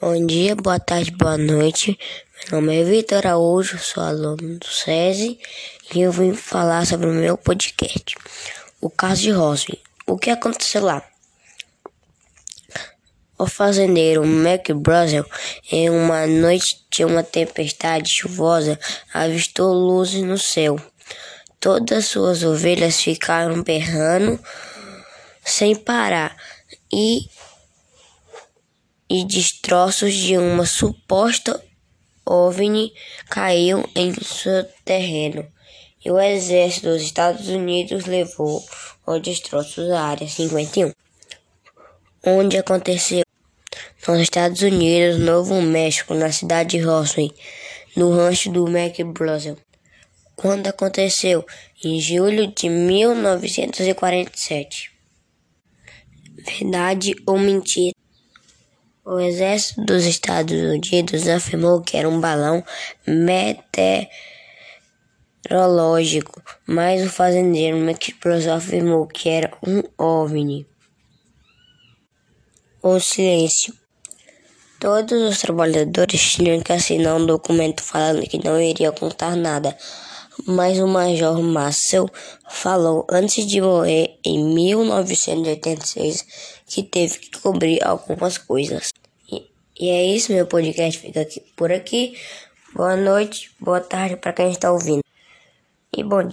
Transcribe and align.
Bom 0.00 0.24
dia, 0.26 0.54
boa 0.54 0.78
tarde, 0.78 1.10
boa 1.10 1.36
noite. 1.36 1.98
Meu 2.52 2.60
nome 2.60 2.78
é 2.80 2.84
Vitor 2.84 3.18
Araújo, 3.18 3.76
sou 3.80 4.00
aluno 4.00 4.56
do 4.60 4.64
SESI 4.64 5.36
e 5.92 6.00
eu 6.02 6.12
vim 6.12 6.32
falar 6.34 6.86
sobre 6.86 7.08
o 7.08 7.12
meu 7.12 7.36
podcast, 7.36 8.14
o 8.80 8.88
caso 8.88 9.22
de 9.22 9.32
Roswell. 9.32 9.76
O 10.06 10.16
que 10.16 10.30
aconteceu 10.30 10.84
lá? 10.84 11.02
O 13.36 13.44
fazendeiro 13.48 14.24
Mac 14.24 14.70
Brazel, 14.70 15.26
em 15.68 15.90
uma 15.90 16.28
noite 16.28 16.80
de 16.92 17.04
uma 17.04 17.24
tempestade 17.24 18.08
chuvosa, 18.08 18.78
avistou 19.12 19.72
luzes 19.74 20.22
no 20.22 20.38
céu. 20.38 20.76
Todas 21.58 22.06
suas 22.06 22.44
ovelhas 22.44 23.00
ficaram 23.00 23.64
berrando 23.64 24.38
sem 25.44 25.74
parar 25.74 26.36
e 26.92 27.22
e 29.10 29.24
destroços 29.24 30.12
de 30.12 30.36
uma 30.36 30.66
suposta 30.66 31.58
OVNI 32.26 32.92
caiu 33.30 33.88
em 33.96 34.12
seu 34.12 34.62
terreno 34.84 35.46
e 36.04 36.10
o 36.10 36.20
exército 36.20 36.88
dos 36.88 37.00
Estados 37.02 37.48
Unidos 37.48 38.04
levou 38.04 38.62
os 39.06 39.22
destroços 39.22 39.88
à 39.90 40.02
Área 40.02 40.28
51, 40.28 40.92
onde 42.24 42.58
aconteceu 42.58 43.22
nos 44.06 44.20
Estados 44.20 44.60
Unidos, 44.62 45.18
Novo 45.18 45.60
México, 45.60 46.14
na 46.14 46.30
cidade 46.30 46.78
de 46.78 46.82
Roswell, 46.84 47.32
no 47.96 48.14
rancho 48.16 48.48
do 48.50 48.64
Mac 48.70 48.94
quando 50.36 50.66
aconteceu 50.68 51.44
em 51.84 51.98
julho 52.00 52.46
de 52.54 52.68
1947. 52.68 54.92
Verdade 56.38 57.14
ou 57.26 57.36
mentira? 57.38 57.97
O 59.10 59.18
exército 59.18 59.86
dos 59.86 60.04
Estados 60.04 60.52
Unidos 60.54 61.26
afirmou 61.30 61.80
que 61.80 61.96
era 61.96 62.06
um 62.06 62.20
balão 62.20 62.62
meteorológico, 65.46 66.42
mas 66.66 67.00
o 67.02 67.08
fazendeiro 67.08 67.78
McBross 67.78 68.46
afirmou 68.46 69.06
que 69.06 69.30
era 69.30 69.50
um 69.66 69.82
OVNI. 69.96 70.66
O 72.82 73.00
silêncio. 73.00 73.72
Todos 74.78 75.22
os 75.22 75.38
trabalhadores 75.38 76.34
tinham 76.34 76.60
que 76.60 76.74
assinar 76.74 77.16
um 77.16 77.24
documento 77.24 77.82
falando 77.82 78.20
que 78.28 78.44
não 78.44 78.60
iria 78.60 78.92
contar 78.92 79.34
nada, 79.34 79.74
mas 80.46 80.78
o 80.78 80.86
Major 80.86 81.40
Marcel 81.40 82.06
falou 82.48 83.06
antes 83.10 83.46
de 83.46 83.58
morrer 83.60 84.18
em 84.22 84.52
1986 84.54 86.58
que 86.66 86.82
teve 86.82 87.16
que 87.18 87.40
cobrir 87.40 87.82
algumas 87.84 88.36
coisas. 88.38 88.92
E 89.80 89.90
é 89.90 90.02
isso, 90.04 90.32
meu 90.32 90.44
podcast 90.44 90.98
fica 90.98 91.20
aqui, 91.20 91.40
por 91.56 91.70
aqui. 91.70 92.18
Boa 92.74 92.96
noite, 92.96 93.52
boa 93.60 93.80
tarde 93.80 94.16
para 94.16 94.32
quem 94.32 94.50
está 94.50 94.72
ouvindo. 94.72 95.04
E 95.96 96.02
bom 96.02 96.20
dia. 96.24 96.26